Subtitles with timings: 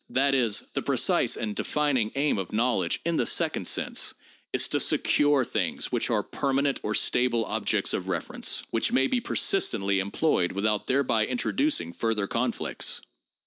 [0.09, 4.15] That is, the precise and defining aim of knowl edge in the second sense
[4.51, 9.21] is to secure things which are permanent or stable objects of reference; which may be
[9.21, 13.03] persistently employed without thereby introducing further conflicts.